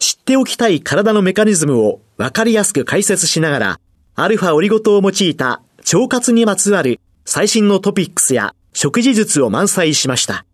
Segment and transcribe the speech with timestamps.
[0.00, 3.80] 知っておきたい体のメカニズムを分かりやすく解説しながら、
[4.14, 10.46] アルファオリゴ糖を用いた腸活にまつわる最新のトピックスや食事術を満載しました。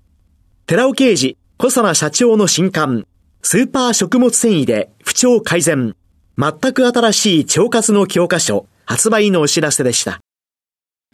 [0.67, 3.07] 寺尾刑事、小佐社長の新刊、
[3.41, 5.95] スーパー食物繊維で不調改善。
[6.37, 10.19] 全く新しい腸活の教科書発売のお知らせでした。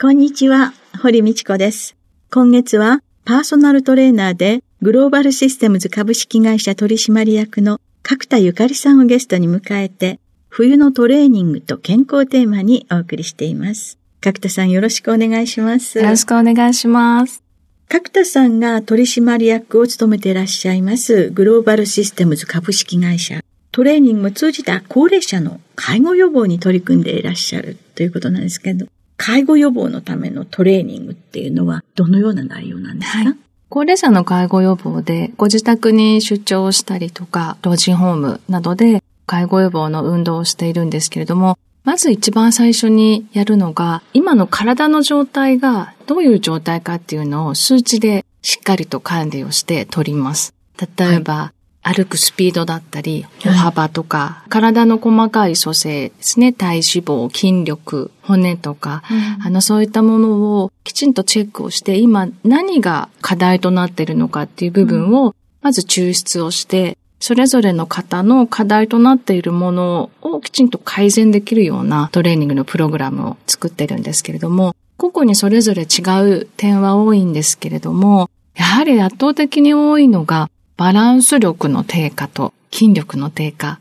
[0.01, 1.97] こんにちは、堀道子です。
[2.31, 13.97] 今月はパーソナルトレーナーでグローバルシステムズ株式会社取締役の角田ゆかりさんをゲストに迎えて、冬のトレーニングと健康テーマにお送りしています。
[14.21, 15.99] 角田さんよろしくお願いします。
[15.99, 17.43] よろしくお願いします。
[17.89, 23.41] 角田さんが取締役を務めていらっしゃいますグローバルシステムズ株式会社。
[23.71, 33.37] トレーニングを通じた高齢者の介護予防に取り組んでいらっしゃるということなんですけど、介護予防のためのトレーニングっていうのはどのような内容なんですか、はい、
[33.73, 50.53] 高齢者の介護予防でご自宅に出張したりとか、老人ホームなどで介護予防の運動をしているんですけれども、まず一番最初にやるのが、今の体の状態がどういう状態かっていうのを数値でしっかりと管理をして取ります。
[50.79, 76.03] 例えば、は、歩くスピードだったり、歩幅とか、はい、体の細かい組成ですね、体脂肪、筋力、骨とか、うん、あの、そういったものをきちんとチェックをして、今何が課題となっているのかっていう部分を、まず抽出をして、それぞれの方の課題となっているものをきちんと改善できるようなトレーニングのプログラムを作ってるんですけれども、個々にそれぞれ違
[76.41, 83.79] う点は多いんですけれども、やはり圧倒的に多いのがバランス力の低下と筋力の低下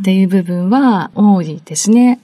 [0.00, 2.20] っていう部分は多いですね。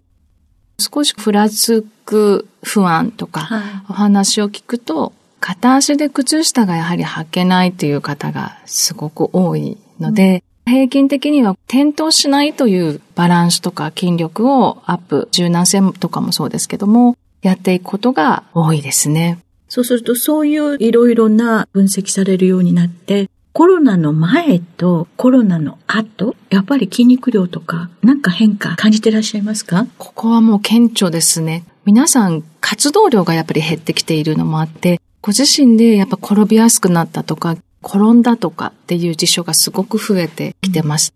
[0.81, 19.39] 少しふらつく不安とかお話を聞くと、片足で靴下がやはり履けないという方がすごく多いので、平均的には転倒しないというバランスとか筋力をアップ、柔軟性とかもそうですけども、やっていくことが多いですね。
[19.69, 29.89] そうするとそういういろいろな分析されるようになって、コロナの前とコロナの後、やっぱり筋肉量とか、なんか変化感じてらっしゃいますか？
[29.99, 31.65] ここはもう顕著ですね。
[31.85, 41.13] 皆さん活動量がやっぱり減ってきているのもあって、ご自身でやっぱ転びやすくなったとか、転んだとかっていう事象がすごく増えてきてます。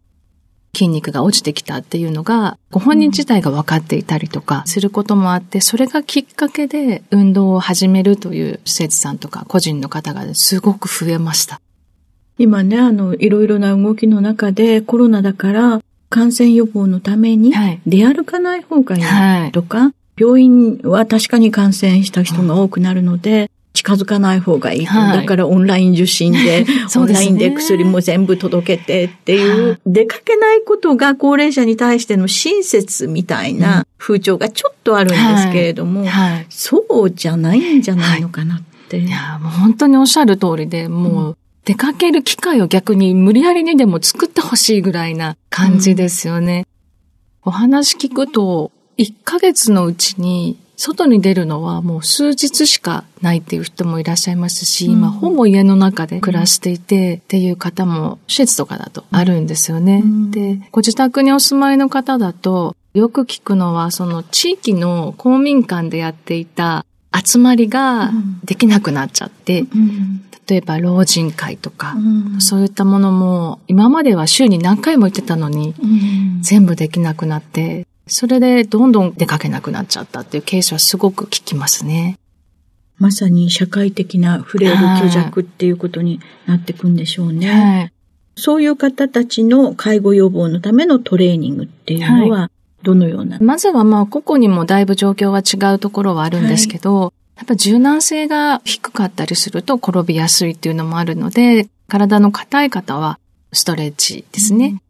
[0.74, 11.60] 筋肉が落ちてきたっていうのが、ご本人自体が分かっていたりとかすることもあって、それがきっかけで運動を始めるという施設さんとか個人の方がすごく増えました。
[12.38, 17.53] 今ね、あの、いろいろな動きの中でコロナだから感染予防のために
[17.87, 24.84] 出歩かない方がいいとか、はい、病院は確かに感染した人が多くなるので、近づかない方がいい。
[24.84, 26.66] はい、だからオンライン受診で、
[26.97, 36.32] オンラインで薬も全部届けてっていう、出かけないことが高齢者に対しての親切みたいな風潮がちょっとあるんですけれども、はい。
[36.32, 38.98] はい、そうじゃないんじゃないのかなって。
[38.98, 46.66] いや、もう本当におっしゃる通りで、もう、出かける機会を逆に無理やりにでも作ってほしいぐらいな感じですよね。
[47.44, 60.03] うん、お話聞くと、1ヶ月のうちに外に出るのはもう数日しかないっていう人もいらっしゃいますし、うん、今ほぼ家の中で暮らしていてっていう方も施設とかだとあるんですよね。
[60.04, 68.10] うん、で、ご自宅にお住まいの方だとよく聞くのはその地域の公民館でやっていた集まりが
[68.44, 75.74] できなくなっちゃって、うん、例えば老人会とか、うん、そういったものも今までは週に何回も行ってたのに、
[76.41, 82.18] 全部できなくなって、それでどんどん出かけなくなっちゃったっていうケースはすごく聞きますね。
[82.98, 87.50] まさに社会的なフレイル虚弱っていうことになっていくんでしょうね。
[87.50, 87.92] はい、
[88.36, 92.50] そういう方たちの介護予防のためのトレーニングっていうのは、はい、
[92.82, 93.38] どのような？
[93.40, 103.18] まずはまあ、個々にもだいぶ状況は違うところはあるんですけど、はい、やっぱ柔軟性が低かったりすると転びやすいっていうのもあるので、体の硬い方は
[103.52, 104.82] ストレッチですね。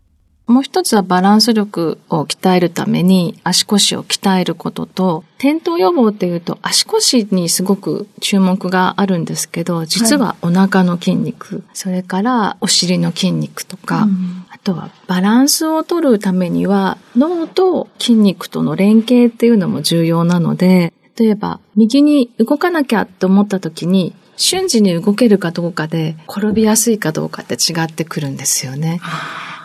[0.49, 29.01] もう一つはバランス力を鍛えるために足腰を鍛えることと、転倒予防っていうと足腰にすごく注目があるんですけど、実はお腹の筋肉、はい、それからお尻の筋肉とか、うん、あとはバランスを取るためには脳と筋肉との連携っていうのも重要なので、例えば右に動かなきゃって思った時に瞬時に動けるかどうかで転びやすいかどうかって違ってくるんですよね。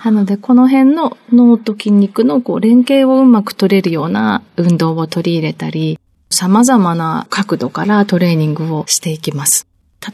[0.03, 5.99] なので、この辺の脳と筋肉のこう連携をうまく取れるような運動を取り入れたり、
[6.29, 9.67] 様々な角度からトレーニングをしていきます。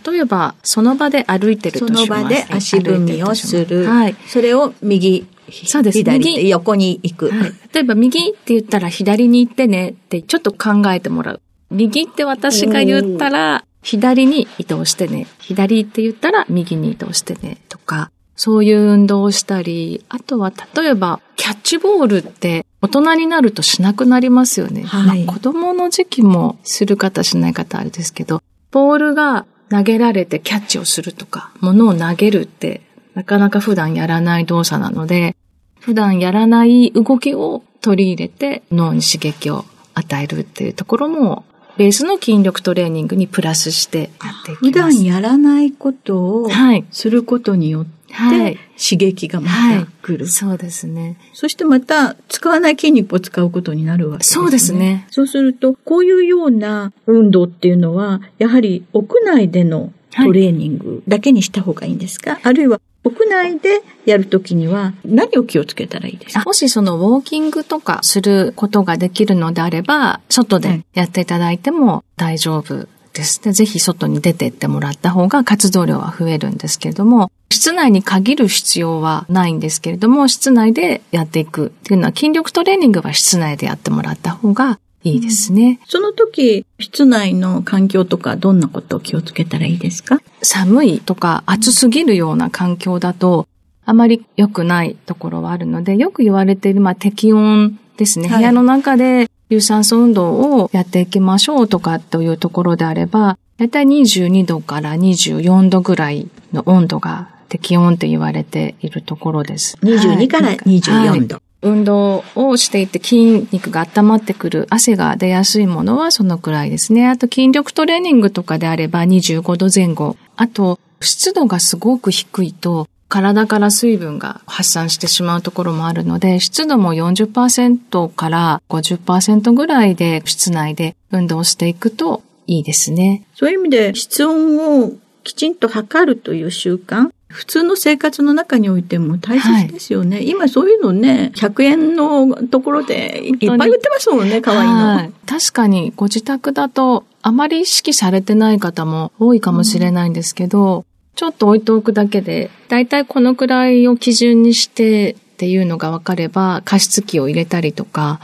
[0.05, 2.05] 例えば、その場で歩いてるとします。
[2.05, 3.85] その場で足踏みをする。
[3.85, 4.15] はい。
[4.27, 5.25] それを右、
[5.65, 5.97] そうです。
[5.97, 7.53] 左横に行く、はい。
[7.73, 11.41] 例えば、右って言ったら左に行ってねってちょっと考えてもらう。
[11.69, 15.27] 右って私が言ったら、左に移動してね。
[15.39, 17.57] 左って言ったら右に移動してね。
[17.69, 24.83] とか、そういう運動をしたり、あとは例えばキャッチボールって大人になるとしなくなりますよね。
[24.83, 28.41] はい、まあ、子供の時期もする方しない方あれですけど、
[28.71, 32.81] ボールが投げられてキャッチをするとか、物を投げるって
[33.15, 35.35] なかなか普段やらない動作なので、
[35.79, 39.65] 普段やらない動きを取り入れて脳に刺激を
[39.95, 41.43] 与えるっていうところも
[41.75, 44.09] ベースの筋力トレーニングにプラスしてやっ
[44.45, 44.57] ていきます。
[44.59, 46.49] 普段やらないことを
[46.91, 51.17] することによって、はい、刺激がまた来る、はい、そうですね。
[51.33, 54.41] そしてまた使わない筋肉を使うことになるわけですね。
[54.41, 55.07] そうですね。
[55.09, 66.43] そうすると、こういうような運動っていうのは、やはり屋内でのトレーニングだけにした方がいいんですか、はい、あるいは屋内でやるときには何を気をつけたらいいですか？
[66.45, 73.53] もしそのウォーキングとかすることができるのであれば、外でやっていただいても大丈夫ですね。
[73.53, 85.79] ぜひ外に出てってもらった方が活動量は増えるんですけれども、室内に限る必要はないんですけれども、室内でやっていくっていうのは筋力トレーニングは室内でやってもらった方がいいですね。
[85.85, 90.19] その時、室内の環境とかどんなことを気をつけたらいいですか？
[90.41, 93.47] 寒いとか暑すぎるような環境だと、
[93.85, 98.29] あまり良くないところはあるので、よく言われている、まあ、適温ですね。
[98.29, 109.77] はい、部屋の中で有酸素運動をやっていきましょうとかというところであれば、だいたい22度から24度ぐらいの温度が適温って言われているところです。
[109.81, 111.35] 22から24度。
[111.35, 117.07] はい運動をしていて筋肉が温まってくる汗が出やすいものはそのくらいですね。
[117.07, 120.17] あと筋力トレーニングとかであれば25度前後。
[120.35, 133.23] あと湿度がすごく低いと体から水分が発散してしまうところもあるので、湿度も40%から50%ぐらいで室内で運動していくといいですね。
[133.35, 134.91] そういう意味で室温を
[135.23, 137.09] きちんと測るという習慣。
[137.33, 140.17] 普通の生活の中においても大切ですよね。
[140.17, 145.11] はい、今そういうのね、100円のところでいっぱい売ってますもんね、可愛いの、はい。
[145.25, 150.83] 確かにご自宅だとあまり意識されてない方も多いかもしれないんですけど、うん、
[151.15, 158.19] ちょっと置いておくだけで、だいたいこのくらいを基準にしてっていうのが分かれば、加湿器を入れたりとか、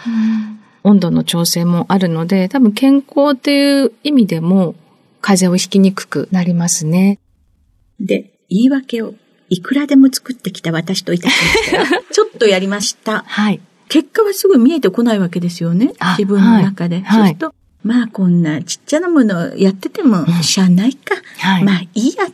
[0.86, 4.76] うん、温度の調整もあるので、多分健康っていう意味でも
[5.22, 7.20] 風邪をひきにくくなりますね。
[8.00, 9.14] で、言い訳を
[9.50, 13.24] いくらでも作ってきた私といたしましたら、 ちょっとやりました。
[13.28, 13.60] はい。
[13.90, 15.94] 結果はすぐ見えてこないわけですよね。
[16.18, 17.02] 自分の中で。
[17.02, 21.16] はい、そうすると、まあこんなちっちゃなものやっててもしゃあないか。
[21.40, 22.32] はい、まあいいやっ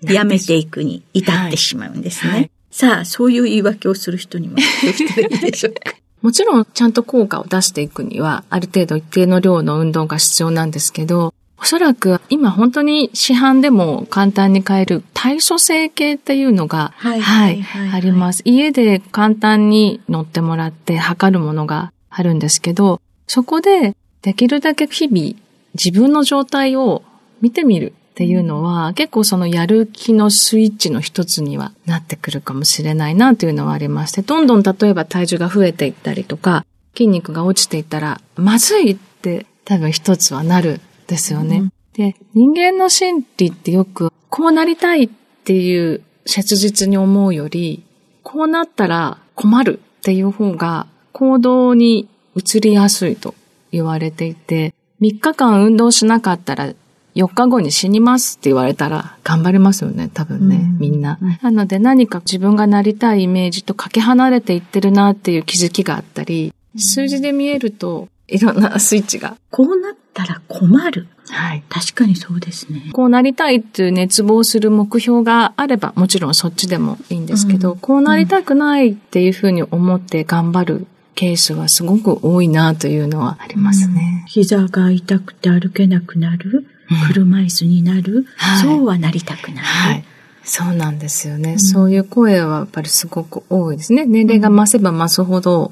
[0.00, 2.32] てやめていくに至ってしまうんですね。
[2.32, 5.94] はい、さあ、そういう言い訳をする人にはどうしたらいいでしょうか。
[6.22, 18.42] もちろんちゃんと効果を出していくには、ある程度一定の量の運動が必要なんですけど、おそらく今本当に市販でも簡単に買える体組成計っていうのが、はい、はい、あります。
[18.44, 25.34] 家で簡単に乗ってもらって測るものがあるんですけど、そこでできるだけ日々
[25.74, 27.02] 自分の状態を
[27.40, 36.64] 見てみるっていうのは、結構そのやる気のスイッチの一つにはなってくるかもしれないなというのはありまして、どんどん例えば体重が増えていったりとか、
[36.96, 41.58] 筋肉が落ちていったら、まずいって多分一つはなるですよね。
[41.58, 45.08] うん、で、人間の心理ってよく、こうなりたいっ
[45.44, 47.82] ていう切実に思うより、
[48.22, 53.34] こうなったら困るっていう方が行動に移りやすいと
[53.72, 56.74] 言われていて、3日間運動しなかったら
[57.14, 61.18] 4日後に死にますって言われたら頑張りますよね、多分ね、うん、みんな。
[61.42, 69.36] なので何か自分がなりたいイメージとかけ離れていってるなっていう気づきがあったり、数字で見えると、いろんなスイッチが。
[69.50, 71.08] こうなったら困る。
[71.30, 71.62] はい。
[71.68, 72.90] 確かにそうですね。
[72.92, 84.22] こうなりたいっていう熱望する目標があれば、もちろんそっちでもいいんですけど、うん、こうなりたくないっていうふうに思って頑張るケースはすごく多いなというのはありますね。
[84.22, 86.66] うん、膝が痛くて歩けなくなる、
[87.08, 89.64] 車椅子になる、はい、そうはなりたくない。
[89.64, 90.04] はい
[90.48, 94.06] そうなんですよね、うん、そういう声はやっぱりすごく多いですね。
[94.06, 95.70] 年齢が増せば増すほど、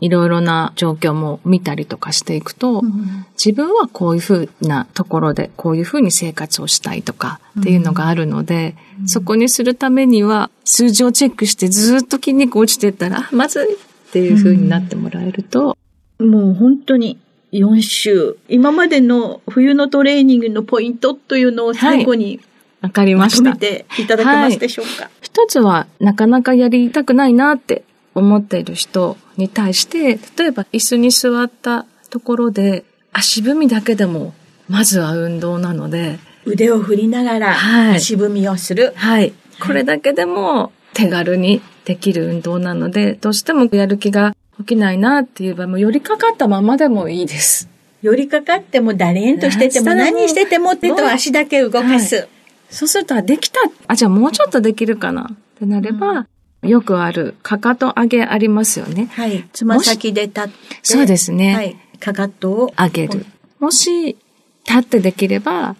[0.00, 13.76] いろいろな状況も見たりとかしていくと、うん、自分はこういうふうなところで、こういうふうに生活をしたいとかっていうのがあるので、うん、そこにするためには、数字をチェックしてずっと筋肉落ちてったら、 まずいっ
[14.10, 15.76] ていうふうになってもらえると。
[16.18, 17.18] もう本当に
[17.52, 22.40] 4週、今までの冬のトレーニングのポイントというのを最後に
[22.80, 23.50] わかりました。
[23.50, 34.34] まとめていただけますでしょうか、はい、一つは、なかなかやりたくないなって思っている人に対して、例えば椅子に座ったところで、足踏みだけでも、
[34.68, 37.56] まずは運動なので、腕を振りながら、
[37.94, 38.92] 足踏みをする。
[38.96, 39.32] はい。
[39.60, 47.68] これだけでも手軽にできる運動なので、どうしてもやる気が起きないなっていう場合も、寄りかかったままでもいいです。
[48.02, 52.16] 寄りかかっても、だれんとしてても、何してても手と足だけ動かす。
[52.16, 52.28] はい
[52.70, 53.60] そうすると、できた。
[53.86, 56.26] あ、じゃあもうちょっとできるかなってなれば、
[56.62, 59.08] うん、よくある、かかと上げありますよね。
[59.12, 59.48] はい。
[59.52, 60.52] つま先で立って。
[60.82, 61.54] そうですね。
[61.54, 61.76] はい。
[61.98, 63.26] かかとを上げる。
[63.58, 64.16] もし、
[64.66, 65.76] 立ってできれば、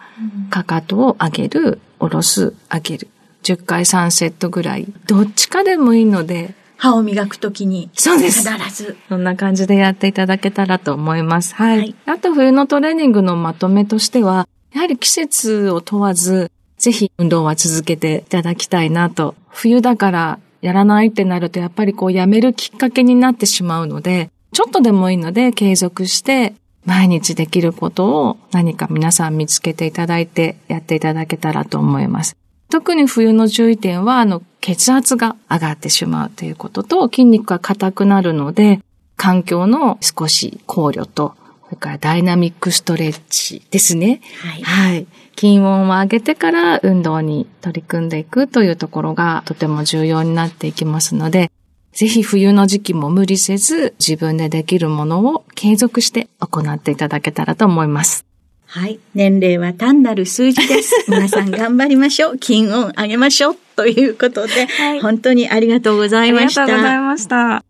[0.51, 3.09] かかとを上げる、下ろす、上げる。
[3.43, 4.87] 10回3セットぐらい。
[5.07, 6.55] どっちかでもいいので。
[6.77, 7.91] 歯を磨くときに。
[7.95, 8.49] そうです。
[8.49, 8.97] 必ず。
[9.09, 11.55] そんな感じでやっていただけたらと思います。
[11.55, 11.79] はい。
[11.79, 19.35] はい、あと冬のトレーニングのまとめとしては、やはり季節を問わず、ぜひ運動は続けていただきたいなと。
[19.49, 26.55] 冬だからやらないってなるとやっぱりこうやめるきっかけになってしまうので、ちょっとでもいいので継続して
[26.85, 32.37] 毎日できることを何か皆さん見つけていただいてやっていただけたらと思います。
[32.71, 38.81] 特に冬の注意点は、あの、血圧が上がってしまうということと、筋肉が硬くなるので、
[39.17, 44.21] 環境の少し考慮と、それからダイナミックストレッチですね。
[44.43, 44.63] はい。
[44.63, 45.07] はい。
[45.39, 51.53] 筋温を上げてから運動に取り組んでいくというところがとても重要になっていきますので、
[51.93, 58.25] ぜひ冬の時期も無理せず自分でできるものを継続して行っていただけたらと思います。
[58.67, 58.99] はい。
[59.15, 61.07] 年齢は単なる数字です。
[61.09, 62.39] 皆さん頑張りましょう。
[62.39, 63.57] 筋温上げましょう。
[63.77, 66.65] ということで、はい、本当にありがとうございました。
[66.65, 67.65] ありがとうございました。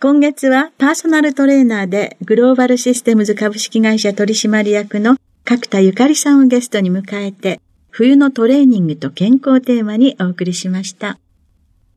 [0.00, 11.20] 今月はパーソナルトレーナーでグローバルシステムズ株式会社取締役の角田ゆかりさんをゲストに迎えて、冬のトレーニングと健康テーマにお送りしました。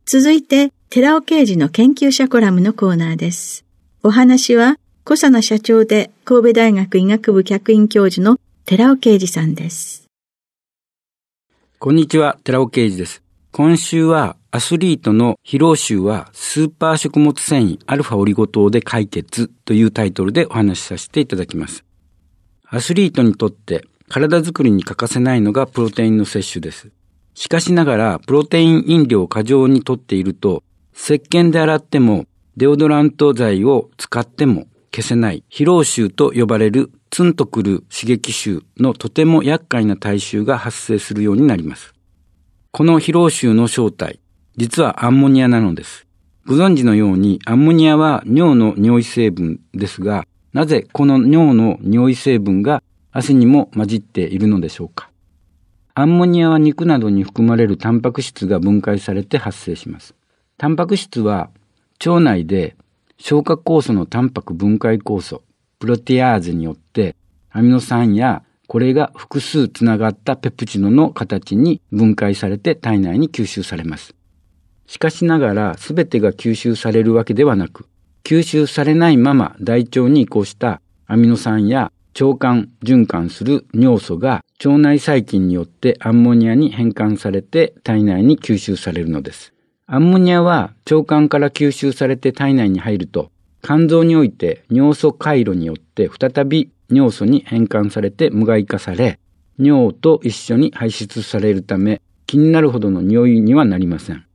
[0.05, 3.65] 続いて、寺尾刑事の研究者コラムのコーナーです。
[4.03, 10.05] お話は、小佐奈社長で神戸大学医学部客員教授の寺尾啓二さんです。
[11.79, 13.23] こんにちは、寺尾啓二です。
[13.51, 21.88] 今週はアスリートの疲労臭はスーパー食物繊維アルファオリゴ糖で解決というタイトルでお話しさせていただきます。
[22.71, 26.91] アスリートにとって体づくりに欠かせないのがプロテインの摂取です。
[27.33, 30.61] しかしながら、プロテイン飲料を過剰にとっていると、
[30.93, 32.25] 石鹸で洗っても、
[32.57, 41.93] デオドラント剤を使っても消せない疲労臭と呼ばれるツンとくる刺激臭のとても厄介な体臭が発生するようになります。
[42.71, 44.19] この疲労臭の正体、
[44.57, 46.05] 実はアンモニアなのです。
[46.45, 55.09] ご存知のようにアンモニアは尿の匂い成分ですが、なぜこの尿の匂い成分が汗にも混じっているのでしょうか？
[55.95, 60.15] アンモニアは肉などに含まれるタンパク質が分解されて発生します。
[60.57, 61.49] タンパク質は
[62.05, 62.75] 腸内で
[63.17, 65.43] 消化酵素のタンパク分解酵素、
[65.77, 67.15] プロテアーゼによって
[67.51, 74.15] アミノ酸やこれが複数つながったペプチドの形に分解されて体内に吸収されます。
[74.87, 77.87] しかしながら全てが吸収されるわけではなく、
[78.23, 89.53] 吸収されないまま大腸に移行したアミノ酸や腸管循環する尿素が腸内細菌によってアンモニアに変換されて体内に吸収されるのです。
[89.87, 93.31] アンモニアは腸管から吸収されて体内に入ると
[93.63, 99.19] 肝臓において尿素回路によって再び尿素に変換されて無害化され
[99.57, 104.28] 尿と一緒に排出されるため気になるほどの匂いにはなりません。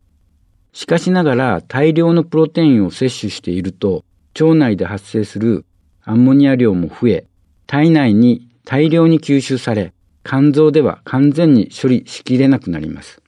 [0.74, 4.04] しかしながら大量のプロテインを摂取していると
[4.38, 5.64] 腸内で発生する
[6.02, 7.26] アンモニア量も増え
[7.66, 13.22] 体内に大量に吸収され肝臓では完全に処理しきれなくなります。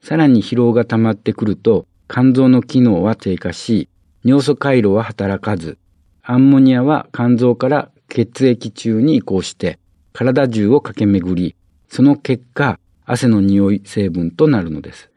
[0.00, 3.88] さらに疲労が溜まってくると肝臓の機能は低下し
[4.24, 5.78] 尿素回路は働かず
[6.22, 9.78] アンモニアは肝臓から血液中に移行して
[10.12, 11.56] 体中を駆け巡り、
[11.88, 15.10] その結果、汗の匂い成分となるのです。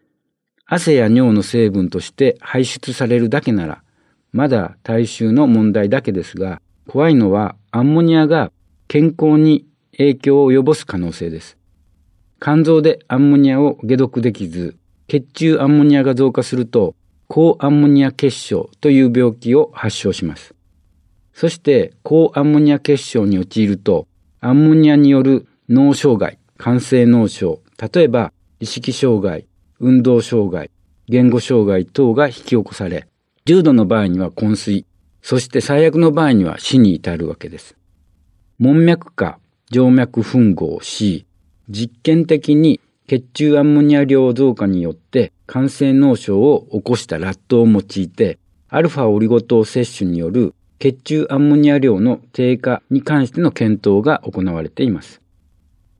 [0.71, 3.81] 汗や尿の成分として排出されるだけなら、
[4.31, 8.51] まだ体臭の問題だけですが、怖いのはアンモニアが
[8.87, 9.65] 健康に
[9.97, 11.57] 影響を及ぼす可能性です。
[12.39, 16.95] 肝臓でアンモニアを解毒できず、血中アンモニアが増加すると、
[17.27, 20.53] 高アンモニア結晶という病気を発症します。
[21.33, 24.07] そして、高アンモニア結晶に陥ると、
[24.39, 27.59] アンモニアによる脳障害、肝性脳症、
[27.93, 29.48] 例えば意識障害、
[29.79, 30.69] 運動障害、
[31.07, 33.07] 言語障害等が引き起こされ、
[33.45, 34.85] 重度の場合には昏睡、
[35.21, 37.75] そして最悪の場合には死に至るわけです。
[38.57, 39.39] 門脈下、
[39.71, 41.25] 静脈吻合 C、
[41.69, 55.21] 実験的に血中アンモニア量増加によって感染脳症を起こしたラットを用いて、アルファオリゴ糖摂取による血中アンモニア量の低下に関しての検討が行われています。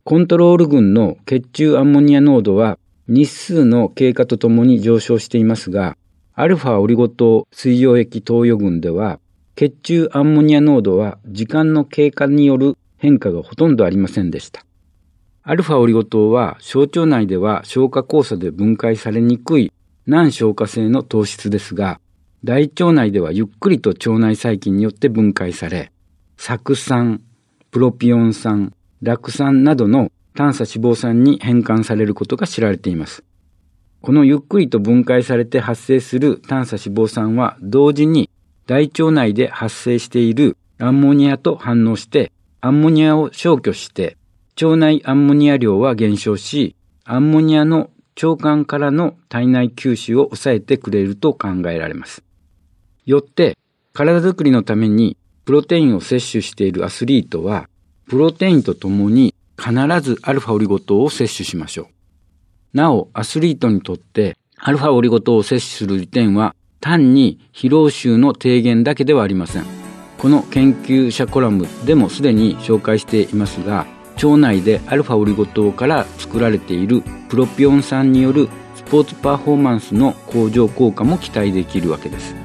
[0.04, 2.78] コントロール群の血中アンモニア濃度は
[3.10, 5.98] 日数の経過とともに上昇していますが、
[6.36, 9.20] アルファオリゴ糖水溶液投与群では、
[9.56, 14.64] 血中アンモニア濃度は時間の経過による変化がほとんどありませんでした。
[15.42, 19.74] アルファオリゴ糖は小腸内では消化酵素で分解されにくい
[20.06, 22.00] 難消化性の糖質ですが、
[22.44, 25.92] 大腸内ではゆっくりと腸内細菌によって分解され、
[26.38, 27.22] 酢酸、
[27.72, 33.24] プロピオン酸、酪酸などの短鎖脂肪酸に変換されることが知られています。
[34.02, 38.30] このゆっくりと分解されて発生する短鎖脂肪酸は同時に
[38.66, 42.32] 大腸内で発生しているアンモニアと反応して
[42.62, 44.18] アンモニアを消去して
[44.62, 47.90] 腸内アンモニア量は減少しアンモニアの
[48.22, 52.24] 腸管からの体内吸収を抑えてくれると考えられます。
[53.06, 53.58] よって
[53.94, 57.68] 体づくりのためにプロテインを摂取しているアスリートは
[58.08, 61.88] プロテインとともに必ずアルファオリゴ糖を摂取しましょう。
[62.74, 69.66] なお、アスリートにとってアルファオリゴ糖を摂取する利点は単に疲労臭の低減だけではありません。
[70.18, 82.36] この研究者コラムでもすでに紹介していますが、腸内でアルファオリゴ糖から作られているプロピオン酸によるスポーツパフォーマンスの向上効果も期待できるわけです。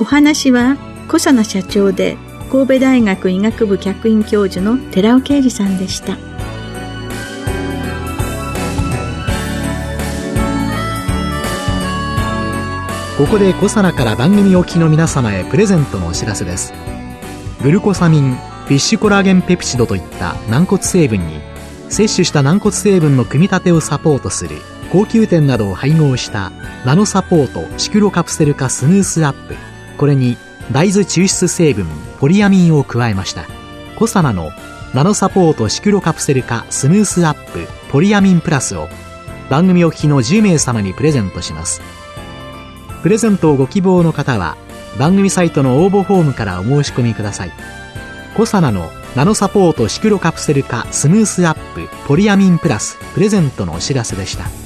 [0.00, 0.76] お話は
[1.08, 2.16] 小佐奈社長で
[2.50, 6.16] 神戸大学医学部客員教授の寺尾啓二さんでした。
[13.18, 16.72] ここでコサナから番組お聞きの皆様へプレゼントのお知らせです。
[17.62, 21.40] グルコサミンフィッシュコラーゲンペプチドといった軟骨成分に
[21.88, 24.56] 摂取した軟骨成分の組み立てをサポートする
[24.92, 26.52] 高級店などを配合した
[26.84, 29.56] ナノサポートシクロカプセル化スムースアップ。
[29.96, 30.36] これに
[30.72, 31.86] 大豆抽出成分
[32.18, 33.44] ポリアミンを加えました。
[33.96, 34.50] コサナの
[34.94, 38.88] ナノサポートシクロカプセル化スムースアップポリアミンプラスを
[39.48, 41.80] 番組お聞きの10名様にプレゼントします。
[43.02, 44.56] プレゼントをご希望の方は
[44.98, 47.52] 番組サイトの応募フォームからお申し込みください。
[48.36, 54.65] コサナのナノサポートシクロカプセル化スムースアップポリアミンプラスプレゼントのお知らせでした。